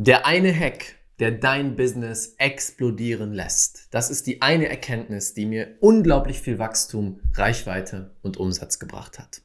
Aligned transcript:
Der 0.00 0.26
eine 0.26 0.54
Hack, 0.54 0.94
der 1.18 1.32
dein 1.32 1.74
Business 1.74 2.36
explodieren 2.38 3.32
lässt. 3.32 3.88
Das 3.90 4.10
ist 4.10 4.28
die 4.28 4.42
eine 4.42 4.68
Erkenntnis, 4.68 5.34
die 5.34 5.44
mir 5.44 5.74
unglaublich 5.80 6.40
viel 6.40 6.60
Wachstum, 6.60 7.18
Reichweite 7.34 8.14
und 8.22 8.36
Umsatz 8.36 8.78
gebracht 8.78 9.18
hat. 9.18 9.42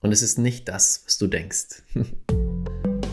Und 0.00 0.12
es 0.12 0.22
ist 0.22 0.38
nicht 0.38 0.66
das, 0.70 1.02
was 1.04 1.18
du 1.18 1.26
denkst. 1.26 1.82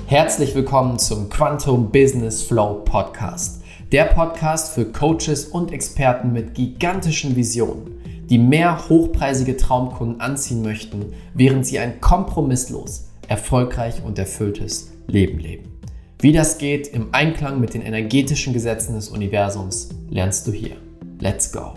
Herzlich 0.07 0.55
willkommen 0.55 0.99
zum 0.99 1.27
Quantum 1.27 1.91
Business 1.91 2.43
Flow 2.43 2.75
Podcast. 2.85 3.61
Der 3.91 4.05
Podcast 4.05 4.73
für 4.73 4.85
Coaches 4.85 5.43
und 5.43 5.73
Experten 5.73 6.31
mit 6.31 6.55
gigantischen 6.55 7.35
Visionen, 7.35 7.99
die 8.29 8.37
mehr 8.37 8.87
hochpreisige 8.87 9.57
Traumkunden 9.57 10.21
anziehen 10.21 10.61
möchten, 10.61 11.11
während 11.33 11.65
sie 11.65 11.79
ein 11.79 11.99
kompromisslos, 11.99 13.09
erfolgreich 13.27 14.01
und 14.01 14.17
erfülltes 14.17 14.93
Leben 15.07 15.39
leben. 15.39 15.72
Wie 16.23 16.31
das 16.31 16.57
geht 16.57 16.87
im 16.87 17.13
Einklang 17.13 17.59
mit 17.59 17.73
den 17.73 17.81
energetischen 17.81 18.53
Gesetzen 18.53 18.95
des 18.95 19.09
Universums, 19.09 19.89
lernst 20.09 20.47
du 20.47 20.53
hier. 20.53 20.77
Let's 21.19 21.51
go! 21.51 21.73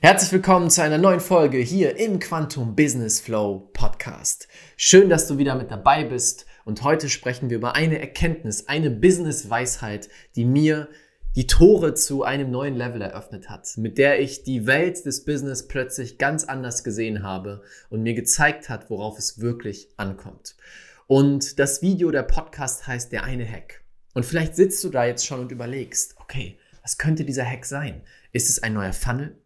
Herzlich 0.00 0.30
willkommen 0.32 0.68
zu 0.68 0.82
einer 0.82 0.98
neuen 0.98 1.18
Folge 1.20 1.56
hier 1.56 1.96
im 1.96 2.18
Quantum 2.18 2.76
Business 2.76 3.22
Flow 3.22 3.70
Podcast. 3.72 4.48
Schön, 4.76 5.08
dass 5.08 5.28
du 5.28 5.38
wieder 5.38 5.54
mit 5.54 5.70
dabei 5.70 6.04
bist 6.04 6.44
und 6.66 6.82
heute 6.82 7.08
sprechen 7.08 7.48
wir 7.48 7.56
über 7.56 7.74
eine 7.74 7.98
Erkenntnis, 8.00 8.68
eine 8.68 8.90
Business-Weisheit, 8.90 10.10
die 10.36 10.44
mir 10.44 10.90
die 11.34 11.46
Tore 11.46 11.94
zu 11.94 12.24
einem 12.24 12.50
neuen 12.50 12.76
Level 12.76 13.00
eröffnet 13.00 13.48
hat, 13.48 13.66
mit 13.78 13.96
der 13.96 14.20
ich 14.20 14.42
die 14.42 14.66
Welt 14.66 15.06
des 15.06 15.24
Business 15.24 15.68
plötzlich 15.68 16.18
ganz 16.18 16.44
anders 16.44 16.84
gesehen 16.84 17.22
habe 17.22 17.62
und 17.88 18.02
mir 18.02 18.12
gezeigt 18.12 18.68
hat, 18.68 18.90
worauf 18.90 19.18
es 19.18 19.40
wirklich 19.40 19.88
ankommt. 19.96 20.54
Und 21.06 21.58
das 21.58 21.82
Video, 21.82 22.10
der 22.10 22.22
Podcast 22.22 22.86
heißt 22.86 23.12
Der 23.12 23.24
eine 23.24 23.48
Hack. 23.48 23.84
Und 24.14 24.24
vielleicht 24.24 24.56
sitzt 24.56 24.82
du 24.84 24.88
da 24.88 25.04
jetzt 25.04 25.26
schon 25.26 25.40
und 25.40 25.52
überlegst, 25.52 26.16
okay, 26.18 26.58
was 26.82 26.98
könnte 26.98 27.24
dieser 27.24 27.44
Hack 27.44 27.64
sein? 27.64 28.02
Ist 28.32 28.48
es 28.48 28.62
ein 28.62 28.74
neuer 28.74 28.92
Funnel? 28.92 29.40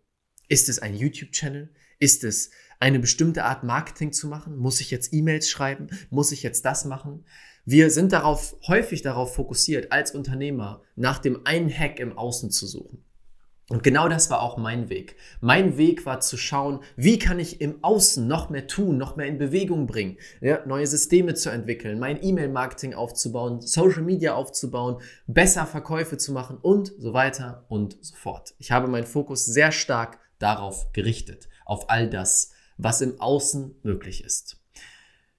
Ist 0.49 0.69
es 0.69 0.79
ein 0.79 0.95
YouTube-Channel? 0.95 1.71
Ist 1.99 2.25
es 2.25 2.51
eine 2.79 2.99
bestimmte 2.99 3.45
Art 3.45 3.65
Marketing 3.65 4.13
zu 4.13 4.29
machen? 4.29 4.57
Muss 4.57 4.81
ich 4.81 4.91
jetzt 4.91 5.13
E-Mails 5.13 5.49
schreiben? 5.49 5.89
Muss 6.11 6.33
ich 6.33 6.43
jetzt 6.43 6.65
das 6.65 6.85
machen? 6.85 7.25
Wir 7.65 7.91
sind 7.91 8.13
darauf, 8.13 8.57
häufig 8.67 9.03
darauf 9.03 9.35
fokussiert, 9.35 9.93
als 9.93 10.13
Unternehmer 10.13 10.83
nach 10.95 11.19
dem 11.19 11.47
einen 11.47 11.71
Hack 11.71 11.99
im 11.99 12.17
Außen 12.17 12.51
zu 12.51 12.67
suchen. 12.67 13.06
Und 13.69 13.83
genau 13.83 14.09
das 14.09 14.31
war 14.31 14.43
auch 14.43 14.57
mein 14.59 14.91
Weg. 14.91 15.17
Mein 15.41 15.77
Weg 15.77 16.07
war 16.07 16.21
zu 16.21 16.37
schauen, 16.37 16.81
wie 16.95 17.19
kann 17.19 17.41
ich 17.41 17.61
im 17.61 17.83
Außen 17.83 18.25
noch 18.25 18.49
mehr 18.49 18.69
tun, 18.69 18.97
noch 18.97 19.17
mehr 19.17 19.27
in 19.27 19.39
Bewegung 19.39 19.89
bringen, 19.89 20.19
ja, 20.41 20.65
neue 20.67 20.87
Systeme 20.87 21.35
zu 21.35 21.51
entwickeln, 21.51 21.99
mein 21.99 22.23
E-Mail-Marketing 22.23 22.95
aufzubauen, 22.95 23.61
Social 23.61 24.03
Media 24.03 24.35
aufzubauen, 24.35 25.01
besser 25.27 25.67
Verkäufe 25.67 26.17
zu 26.17 26.33
machen 26.33 26.59
und 26.59 26.93
so 26.99 27.13
weiter 27.13 27.65
und 27.69 27.97
so 28.01 28.15
fort. 28.15 28.55
Ich 28.59 28.71
habe 28.71 28.87
meinen 28.87 29.07
Fokus 29.07 29.45
sehr 29.45 29.73
stark 29.73 30.21
darauf 30.39 30.93
gerichtet, 30.93 31.49
auf 31.65 31.91
all 31.91 32.09
das, 32.09 32.53
was 32.77 33.01
im 33.01 33.21
Außen 33.21 33.81
möglich 33.83 34.23
ist. 34.23 34.63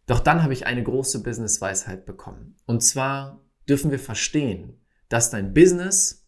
Doch 0.05 0.19
dann 0.19 0.43
habe 0.43 0.51
ich 0.51 0.65
eine 0.65 0.83
große 0.83 1.23
Business-Weisheit 1.23 2.05
bekommen. 2.05 2.57
Und 2.65 2.81
zwar 2.83 3.41
dürfen 3.69 3.91
wir 3.91 3.99
verstehen, 3.99 4.81
dass 5.07 5.29
dein 5.29 5.53
Business 5.53 6.27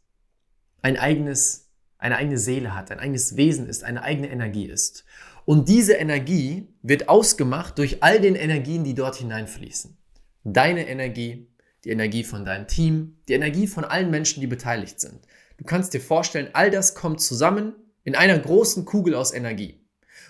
ein 0.82 0.98
eigenes 0.98 1.69
eine 2.00 2.18
eigene 2.18 2.38
Seele 2.38 2.76
hat, 2.76 2.90
ein 2.92 3.00
eigenes 3.00 3.38
Wesen 3.38 3.68
ist, 3.68 3.84
eine 3.84 4.02
eigene 4.02 4.30
Energie 4.30 4.66
ist. 4.66 5.06
Und 5.46 5.70
diese 5.70 5.94
Energie 5.94 6.68
wird 6.82 7.10
ausgemacht 7.10 7.78
durch 7.78 8.02
all 8.02 8.20
den 8.20 8.36
Energien, 8.36 8.84
die 8.84 8.96
dort 8.96 9.18
hineinfließen. 9.18 9.98
Deine 10.44 10.88
Energie, 10.88 11.48
die 11.84 11.90
Energie 11.90 12.24
von 12.24 12.46
deinem 12.46 12.68
Team, 12.68 13.18
die 13.28 13.34
Energie 13.34 13.68
von 13.68 13.84
allen 13.84 14.10
Menschen, 14.10 14.42
die 14.42 14.48
beteiligt 14.48 15.00
sind. 15.00 15.20
Du 15.58 15.66
kannst 15.66 15.94
dir 15.94 16.02
vorstellen, 16.02 16.50
all 16.54 16.72
das 16.72 16.96
kommt 16.96 17.22
zusammen 17.22 17.74
in 18.04 18.16
einer 18.16 18.40
großen 18.40 18.86
Kugel 18.86 19.14
aus 19.14 19.34
Energie. 19.34 19.80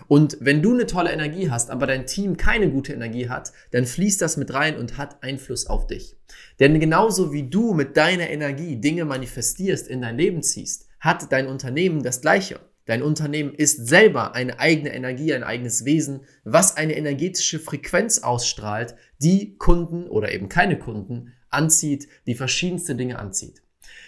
Und 0.08 0.38
wenn 0.40 0.62
du 0.62 0.74
eine 0.74 0.86
tolle 0.86 1.12
Energie 1.12 1.52
hast, 1.52 1.70
aber 1.70 1.86
dein 1.86 2.06
Team 2.06 2.38
keine 2.38 2.72
gute 2.72 2.94
Energie 2.94 3.30
hat, 3.30 3.52
dann 3.72 3.86
fließt 3.86 4.22
das 4.22 4.38
mit 4.38 4.54
rein 4.54 4.78
und 4.78 4.98
hat 4.98 5.22
Einfluss 5.22 5.68
auf 5.68 5.88
dich. 5.88 6.16
Denn 6.60 6.80
genauso 6.80 7.34
wie 7.34 7.50
du 7.50 7.74
mit 7.74 7.98
deiner 7.98 8.30
Energie 8.30 8.78
Dinge 8.78 9.06
manifestierst, 9.06 9.88
in 9.88 10.02
dein 10.02 10.18
Leben 10.18 10.42
ziehst, 10.42 10.89
hat 11.00 11.32
dein 11.32 11.48
Unternehmen 11.48 12.04
das 12.04 12.22
Gleiche. 12.22 12.60
Dein 12.86 13.04
Unternehmen 13.04 13.54
ist 13.54 13.88
selber 13.88 14.34
eine 14.34 14.60
eigene 14.60 14.94
Energie, 14.94 15.34
ein 15.34 15.44
eigenes 15.44 15.86
Wesen, 15.86 16.22
was 16.44 16.76
eine 16.76 16.96
energetische 16.98 17.60
Frequenz 17.60 18.20
ausstrahlt, 18.20 18.96
die 19.20 19.58
Kunden 19.58 20.08
oder 20.08 20.32
eben 20.32 20.50
keine 20.50 20.80
Kunden 20.80 21.34
anzieht, 21.50 22.08
die 22.26 22.34
verschiedenste 22.34 22.96
Dinge 22.96 23.20
anzieht. 23.20 23.62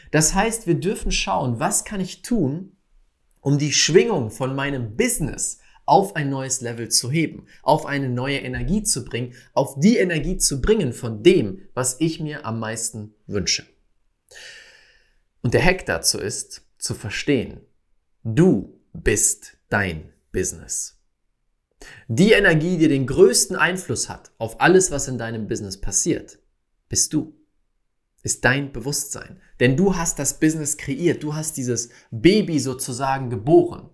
Das 0.09 0.34
heißt, 0.34 0.68
wir 0.68 0.75
dürfen 0.75 1.12
schauen, 1.12 1.59
was 1.59 1.85
kann 1.85 2.01
ich 2.01 2.22
tun, 2.24 2.75
um 3.40 3.57
die 3.57 3.72
Schwingung 3.72 4.31
von 4.31 4.56
meinem 4.56 4.96
Business 4.96 5.59
auf 5.85 6.16
ein 6.16 6.30
neues 6.30 6.62
Level 6.62 6.90
zu 6.90 7.12
heben, 7.12 7.47
auf 7.63 7.85
eine 7.85 8.09
neue 8.09 8.38
Energie 8.38 8.84
zu 8.84 9.03
bringen, 9.03 9.34
auf 9.53 9.80
die 9.80 9.97
Energie 9.97 10.38
zu 10.38 10.62
bringen 10.62 10.94
von 10.94 11.24
dem, 11.24 11.62
was 11.74 12.00
ich 12.00 12.19
mir 12.19 12.46
am 12.46 12.59
meisten 12.59 13.13
wünsche. 13.28 13.66
Und 15.41 15.53
der 15.53 15.63
Hack 15.63 15.85
dazu 15.85 16.19
ist, 16.19 16.63
zu 16.81 16.96
verstehen, 16.96 17.62
du 18.24 18.81
bist 18.92 19.58
dein 19.69 20.12
Business. 20.31 21.00
Die 22.08 22.31
Energie, 22.31 22.78
die 22.78 22.88
den 22.88 23.08
größten 23.08 23.56
Einfluss 23.56 24.09
hat 24.09 24.31
auf 24.38 24.59
alles, 24.59 24.92
was 24.92 25.08
in 25.08 25.18
deinem 25.18 25.47
Business 25.47 25.80
passiert, 25.80 26.40
bist 26.90 27.14
du. 27.14 27.34
Ist 28.24 28.46
dein 28.46 28.72
Bewusstsein. 28.72 29.40
Denn 29.59 29.78
du 29.78 29.96
hast 29.96 30.19
das 30.19 30.40
Business 30.40 30.78
kreiert. 30.78 31.24
Du 31.24 31.34
hast 31.34 31.58
dieses 31.58 31.90
Baby 32.12 32.59
sozusagen 32.59 33.31
geboren. 33.31 33.90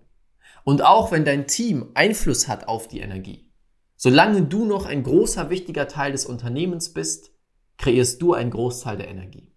Und 0.64 0.82
auch 0.82 1.12
wenn 1.12 1.24
dein 1.24 1.46
Team 1.46 1.90
Einfluss 1.94 2.46
hat 2.46 2.68
auf 2.68 2.88
die 2.88 3.00
Energie, 3.00 3.50
solange 3.96 4.42
du 4.42 4.66
noch 4.66 4.84
ein 4.84 5.02
großer, 5.02 5.48
wichtiger 5.48 5.88
Teil 5.88 6.12
des 6.12 6.26
Unternehmens 6.26 6.92
bist, 6.92 7.30
kreierst 7.78 8.20
du 8.20 8.34
einen 8.34 8.50
Großteil 8.50 8.98
der 8.98 9.08
Energie. 9.08 9.54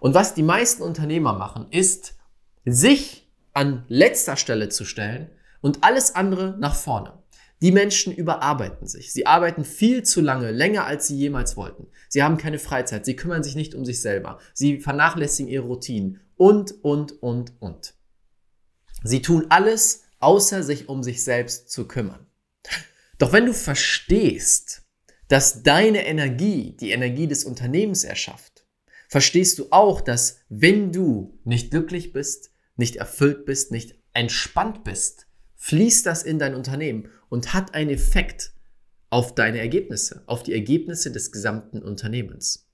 Und 0.00 0.14
was 0.14 0.34
die 0.34 0.42
meisten 0.42 0.82
Unternehmer 0.82 1.34
machen, 1.34 1.66
ist, 1.70 2.15
sich 2.66 3.30
an 3.52 3.84
letzter 3.88 4.36
Stelle 4.36 4.68
zu 4.68 4.84
stellen 4.84 5.30
und 5.62 5.82
alles 5.82 6.14
andere 6.14 6.56
nach 6.58 6.74
vorne. 6.74 7.22
Die 7.62 7.72
Menschen 7.72 8.14
überarbeiten 8.14 8.86
sich. 8.86 9.14
Sie 9.14 9.26
arbeiten 9.26 9.64
viel 9.64 10.02
zu 10.02 10.20
lange, 10.20 10.50
länger 10.50 10.84
als 10.84 11.06
sie 11.06 11.16
jemals 11.16 11.56
wollten. 11.56 11.86
Sie 12.08 12.22
haben 12.22 12.36
keine 12.36 12.58
Freizeit. 12.58 13.06
Sie 13.06 13.16
kümmern 13.16 13.42
sich 13.42 13.54
nicht 13.54 13.74
um 13.74 13.86
sich 13.86 14.02
selber. 14.02 14.38
Sie 14.52 14.80
vernachlässigen 14.80 15.50
ihre 15.50 15.64
Routinen 15.64 16.20
und, 16.36 16.84
und, 16.84 17.22
und, 17.22 17.54
und. 17.60 17.94
Sie 19.02 19.22
tun 19.22 19.46
alles, 19.48 20.02
außer 20.18 20.62
sich 20.62 20.90
um 20.90 21.02
sich 21.02 21.24
selbst 21.24 21.70
zu 21.70 21.88
kümmern. 21.88 22.26
Doch 23.18 23.32
wenn 23.32 23.46
du 23.46 23.54
verstehst, 23.54 24.82
dass 25.28 25.62
deine 25.62 26.06
Energie 26.06 26.76
die 26.78 26.90
Energie 26.90 27.26
des 27.26 27.44
Unternehmens 27.44 28.04
erschafft, 28.04 28.66
verstehst 29.08 29.58
du 29.58 29.68
auch, 29.70 30.02
dass 30.02 30.40
wenn 30.48 30.92
du 30.92 31.38
nicht 31.44 31.70
glücklich 31.70 32.12
bist, 32.12 32.50
nicht 32.76 32.96
erfüllt 32.96 33.44
bist, 33.44 33.72
nicht 33.72 33.94
entspannt 34.12 34.84
bist, 34.84 35.26
fließt 35.56 36.06
das 36.06 36.22
in 36.22 36.38
dein 36.38 36.54
Unternehmen 36.54 37.08
und 37.28 37.54
hat 37.54 37.74
einen 37.74 37.90
Effekt 37.90 38.52
auf 39.10 39.34
deine 39.34 39.58
Ergebnisse, 39.58 40.22
auf 40.26 40.42
die 40.42 40.52
Ergebnisse 40.52 41.10
des 41.10 41.32
gesamten 41.32 41.82
Unternehmens. 41.82 42.66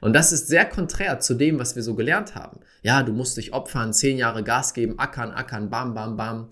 Und 0.00 0.14
das 0.14 0.32
ist 0.32 0.48
sehr 0.48 0.64
konträr 0.64 1.20
zu 1.20 1.34
dem, 1.34 1.58
was 1.58 1.76
wir 1.76 1.82
so 1.82 1.94
gelernt 1.94 2.34
haben. 2.34 2.60
Ja, 2.82 3.02
du 3.02 3.12
musst 3.12 3.36
dich 3.36 3.52
opfern, 3.52 3.92
zehn 3.92 4.16
Jahre 4.16 4.42
Gas 4.42 4.72
geben, 4.72 4.98
ackern, 4.98 5.30
ackern, 5.30 5.68
bam, 5.68 5.94
bam, 5.94 6.16
bam. 6.16 6.48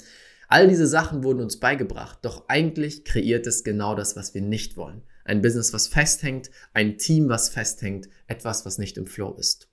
All 0.48 0.69
diese 0.69 0.86
Sachen 0.86 1.25
wurden 1.25 1.40
uns 1.40 1.58
beigebracht, 1.58 2.19
doch 2.22 2.48
eigentlich 2.48 3.04
kreiert 3.04 3.46
es 3.46 3.64
genau 3.64 3.94
das, 3.94 4.16
was 4.16 4.34
wir 4.34 4.42
nicht 4.42 4.76
wollen. 4.76 5.02
Ein 5.25 5.42
Business, 5.42 5.75
was 5.75 5.88
festhängt, 5.88 6.50
ein 6.72 6.96
Team, 6.96 7.28
was 7.28 7.50
festhängt, 7.50 8.08
etwas, 8.26 8.64
was 8.64 8.78
nicht 8.78 8.96
im 8.96 9.06
Flow 9.06 9.34
ist. 9.38 9.69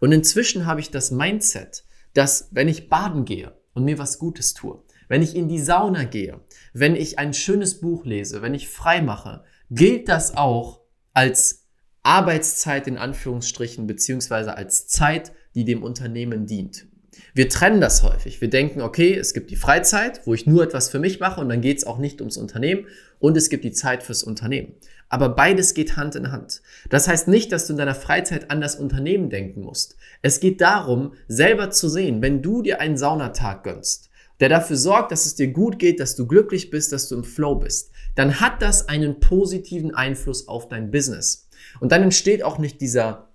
Und 0.00 0.10
inzwischen 0.10 0.66
habe 0.66 0.80
ich 0.80 0.90
das 0.90 1.12
Mindset, 1.12 1.84
dass 2.16 2.48
wenn 2.50 2.68
ich 2.68 2.88
baden 2.88 3.24
gehe 3.24 3.52
und 3.74 3.84
mir 3.84 3.98
was 3.98 4.18
Gutes 4.18 4.54
tue, 4.54 4.82
wenn 5.08 5.22
ich 5.22 5.36
in 5.36 5.48
die 5.48 5.60
Sauna 5.60 6.04
gehe, 6.04 6.40
wenn 6.72 6.96
ich 6.96 7.18
ein 7.18 7.34
schönes 7.34 7.80
Buch 7.80 8.04
lese, 8.04 8.42
wenn 8.42 8.54
ich 8.54 8.68
frei 8.68 9.02
mache, 9.02 9.44
gilt 9.70 10.08
das 10.08 10.36
auch 10.36 10.80
als 11.12 11.66
Arbeitszeit 12.02 12.86
in 12.86 12.96
Anführungsstrichen 12.96 13.86
beziehungsweise 13.86 14.56
als 14.56 14.86
Zeit, 14.86 15.32
die 15.54 15.64
dem 15.64 15.82
Unternehmen 15.82 16.46
dient. 16.46 16.86
Wir 17.34 17.48
trennen 17.48 17.80
das 17.80 18.02
häufig. 18.02 18.40
Wir 18.40 18.48
denken, 18.48 18.80
okay, 18.80 19.14
es 19.14 19.34
gibt 19.34 19.50
die 19.50 19.56
Freizeit, 19.56 20.20
wo 20.24 20.34
ich 20.34 20.46
nur 20.46 20.62
etwas 20.62 20.88
für 20.88 20.98
mich 20.98 21.20
mache 21.20 21.40
und 21.40 21.48
dann 21.48 21.60
geht 21.60 21.78
es 21.78 21.86
auch 21.86 21.98
nicht 21.98 22.20
ums 22.20 22.36
Unternehmen 22.36 22.86
und 23.18 23.36
es 23.36 23.48
gibt 23.48 23.64
die 23.64 23.72
Zeit 23.72 24.02
fürs 24.02 24.22
Unternehmen. 24.22 24.74
Aber 25.08 25.28
beides 25.28 25.74
geht 25.74 25.96
Hand 25.96 26.16
in 26.16 26.32
Hand. 26.32 26.62
Das 26.90 27.06
heißt 27.06 27.28
nicht, 27.28 27.52
dass 27.52 27.66
du 27.66 27.74
in 27.74 27.78
deiner 27.78 27.94
Freizeit 27.94 28.50
an 28.50 28.60
das 28.60 28.76
Unternehmen 28.76 29.30
denken 29.30 29.60
musst. 29.60 29.96
Es 30.22 30.40
geht 30.40 30.60
darum, 30.60 31.12
selber 31.28 31.70
zu 31.70 31.88
sehen, 31.88 32.22
wenn 32.22 32.42
du 32.42 32.62
dir 32.62 32.80
einen 32.80 32.96
Saunatag 32.96 33.62
gönnst, 33.62 34.10
der 34.40 34.48
dafür 34.48 34.76
sorgt, 34.76 35.12
dass 35.12 35.26
es 35.26 35.36
dir 35.36 35.48
gut 35.48 35.78
geht, 35.78 36.00
dass 36.00 36.16
du 36.16 36.26
glücklich 36.26 36.70
bist, 36.70 36.92
dass 36.92 37.08
du 37.08 37.16
im 37.16 37.24
Flow 37.24 37.54
bist, 37.54 37.90
dann 38.16 38.40
hat 38.40 38.62
das 38.62 38.88
einen 38.88 39.20
positiven 39.20 39.94
Einfluss 39.94 40.48
auf 40.48 40.68
dein 40.68 40.90
Business. 40.90 41.48
Und 41.80 41.92
dann 41.92 42.02
entsteht 42.02 42.42
auch 42.42 42.58
nicht 42.58 42.80
dieser 42.80 43.28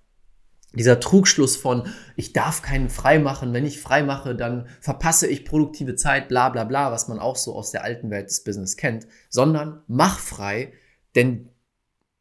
dieser 0.74 1.00
Trugschluss 1.00 1.58
von, 1.58 1.88
ich 2.16 2.34
darf 2.34 2.62
keinen 2.62 2.90
frei 2.90 3.20
machen, 3.20 3.54
wenn 3.54 3.66
ich 3.66 3.82
frei 3.82 4.04
mache, 4.04 4.36
dann 4.36 4.68
verpasse 4.80 5.28
ich 5.28 5.46
produktive 5.46 5.96
Zeit, 5.96 6.30
bla 6.30 6.50
bla 6.50 6.64
bla, 6.64 6.92
was 6.92 7.08
man 7.08 7.20
auch 7.20 7.36
so 7.36 7.56
aus 7.56 7.72
der 7.72 7.84
alten 7.84 8.10
Welt 8.10 8.30
des 8.30 8.44
Business 8.44 8.78
kennt, 8.78 9.08
sondern 9.30 9.84
mach 9.88 10.20
frei, 10.20 10.74
denn 11.16 11.50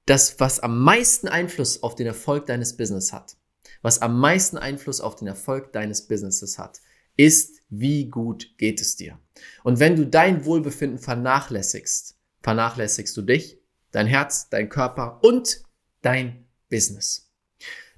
das, 0.06 0.40
was 0.40 0.58
am 0.58 0.80
meisten 0.80 1.28
Einfluss 1.28 1.82
auf 1.82 1.94
den 1.94 2.08
Erfolg 2.08 2.46
deines 2.46 2.76
Business 2.76 3.12
hat, 3.12 3.36
was 3.82 4.02
am 4.02 4.18
meisten 4.18 4.58
Einfluss 4.58 5.00
auf 5.00 5.14
den 5.16 5.28
Erfolg 5.28 5.72
deines 5.72 6.08
Businesses 6.08 6.58
hat, 6.58 6.80
ist, 7.16 7.60
wie 7.68 8.08
gut 8.08 8.56
geht 8.58 8.80
es 8.80 8.96
dir. 8.96 9.18
Und 9.62 9.78
wenn 9.78 9.96
du 9.96 10.06
dein 10.06 10.44
Wohlbefinden 10.44 10.98
vernachlässigst, 10.98 12.16
vernachlässigst 12.42 13.16
du 13.16 13.22
dich, 13.22 13.58
dein 13.92 14.06
Herz, 14.06 14.48
dein 14.48 14.68
Körper 14.68 15.20
und 15.22 15.62
dein 16.02 16.46
Business. 16.68 17.29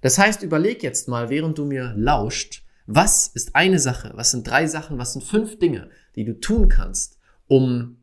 Das 0.03 0.19
heißt, 0.19 0.43
überleg 0.43 0.83
jetzt 0.83 1.09
mal, 1.09 1.31
während 1.31 1.57
du 1.57 1.65
mir 1.65 1.95
lauscht, 1.97 2.65
was 2.87 3.29
ist 3.29 3.57
eine 3.57 3.79
Sache, 3.79 4.13
was 4.15 4.33
sind 4.33 4.47
drei 4.47 4.67
Sachen, 4.67 4.99
was 4.99 5.15
sind 5.15 5.23
fünf 5.23 5.59
Dinge, 5.59 5.89
die 6.17 6.25
du 6.25 6.39
tun 6.39 6.69
kannst, 6.69 7.19
um 7.47 7.97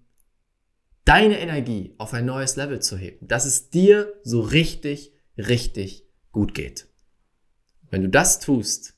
deine 1.06 1.40
Energie 1.40 1.94
auf 1.98 2.14
ein 2.14 2.26
neues 2.26 2.56
Level 2.56 2.82
zu 2.82 2.98
heben, 2.98 3.28
dass 3.28 3.46
es 3.46 3.70
dir 3.70 4.14
so 4.24 4.42
richtig, 4.42 5.14
richtig 5.38 6.08
gut 6.32 6.54
geht. 6.54 6.88
Wenn 7.92 8.02
du 8.02 8.10
das 8.10 8.40
tust, 8.40 8.96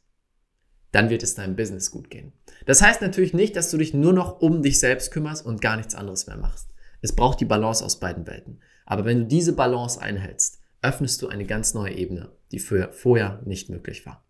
dann 0.91 1.09
wird 1.09 1.23
es 1.23 1.35
deinem 1.35 1.55
Business 1.55 1.89
gut 1.89 2.09
gehen. 2.09 2.33
Das 2.65 2.81
heißt 2.81 3.01
natürlich 3.01 3.33
nicht, 3.33 3.55
dass 3.55 3.71
du 3.71 3.77
dich 3.77 3.93
nur 3.93 4.13
noch 4.13 4.41
um 4.41 4.61
dich 4.61 4.79
selbst 4.79 5.11
kümmerst 5.11 5.45
und 5.45 5.61
gar 5.61 5.77
nichts 5.77 5.95
anderes 5.95 6.27
mehr 6.27 6.37
machst. 6.37 6.67
Es 7.01 7.15
braucht 7.15 7.39
die 7.39 7.45
Balance 7.45 7.83
aus 7.83 7.99
beiden 7.99 8.27
Welten. 8.27 8.59
Aber 8.85 9.05
wenn 9.05 9.19
du 9.19 9.25
diese 9.25 9.53
Balance 9.53 9.99
einhältst, 9.99 10.59
öffnest 10.81 11.21
du 11.21 11.29
eine 11.29 11.45
ganz 11.45 11.73
neue 11.73 11.93
Ebene, 11.93 12.31
die 12.51 12.59
vorher 12.59 13.41
nicht 13.45 13.69
möglich 13.69 14.05
war. 14.05 14.25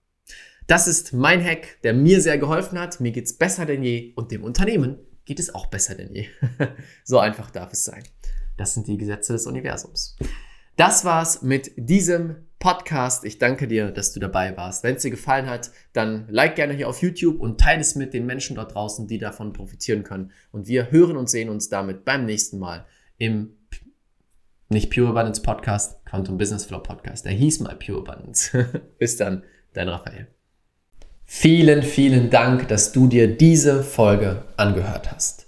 Das 0.68 0.88
ist 0.88 1.14
mein 1.14 1.44
Hack, 1.44 1.82
der 1.84 1.94
mir 1.94 2.22
sehr 2.22 2.38
geholfen 2.38 2.80
hat. 2.80 3.00
Mir 3.00 3.12
geht's 3.12 3.34
besser 3.34 3.66
denn 3.66 3.84
je 3.84 4.14
und 4.16 4.32
dem 4.32 4.44
Unternehmen 4.44 5.00
geht 5.26 5.40
es 5.40 5.54
auch 5.54 5.68
besser 5.68 5.96
denn 5.96 6.14
je. 6.14 6.28
so 7.04 7.20
einfach 7.20 7.52
darf 7.52 7.74
es 7.74 7.84
sein. 7.84 8.04
Das 8.58 8.74
sind 8.74 8.88
die 8.88 8.98
Gesetze 8.98 9.34
des 9.34 9.48
Universums. 9.48 10.16
Das 10.78 11.04
war's 11.04 11.42
mit 11.42 11.72
diesem 11.76 12.48
Podcast. 12.60 13.26
Ich 13.26 13.40
danke 13.40 13.68
dir, 13.68 13.92
dass 13.92 14.14
du 14.14 14.20
dabei 14.20 14.56
warst. 14.56 14.84
Wenn 14.84 14.96
es 14.96 15.02
dir 15.02 15.12
gefallen 15.12 15.48
hat, 15.48 15.72
dann 15.94 16.28
like 16.30 16.56
gerne 16.56 16.74
hier 16.74 16.88
auf 16.88 17.02
YouTube 17.02 17.40
und 17.42 17.60
teile 17.60 17.82
es 17.82 17.96
mit 17.96 18.14
den 18.14 18.26
Menschen 18.26 18.56
dort 18.56 18.74
draußen, 18.74 19.08
die 19.08 19.18
davon 19.18 19.52
profitieren 19.52 20.04
können. 20.04 20.32
Und 20.52 20.68
wir 20.68 20.92
hören 20.92 21.18
und 21.18 21.30
sehen 21.30 21.50
uns 21.50 21.70
damit 21.70 22.06
beim 22.06 22.26
nächsten 22.26 22.60
Mal 22.60 22.86
im 23.18 23.58
nicht 24.72 24.94
Pure 24.94 25.10
Abundance 25.10 25.42
Podcast, 25.42 26.04
Quantum 26.06 26.38
Business 26.38 26.66
Flow 26.66 26.80
Podcast. 26.80 27.26
Der 27.26 27.34
hieß 27.34 27.60
mal 27.60 27.76
Pure 27.76 28.00
Abundance. 28.08 28.68
Bis 28.98 29.18
dann, 29.18 29.44
dein 29.74 29.90
Raphael. 29.90 30.28
Vielen, 31.26 31.84
vielen 31.84 32.30
Dank, 32.30 32.68
dass 32.68 32.92
du 32.92 33.08
dir 33.08 33.38
diese 33.38 33.84
Folge 33.84 34.44
angehört 34.58 35.12
hast. 35.12 35.48